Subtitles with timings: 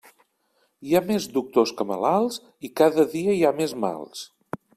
[0.87, 4.27] Hi ha més doctors que malalts i cada dia hi ha més mals.